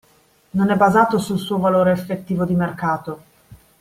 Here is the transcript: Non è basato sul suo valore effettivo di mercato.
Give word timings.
Non 0.53 0.71
è 0.71 0.75
basato 0.75 1.19
sul 1.19 1.37
suo 1.37 1.59
valore 1.59 1.91
effettivo 1.91 2.43
di 2.43 2.55
mercato. 2.55 3.21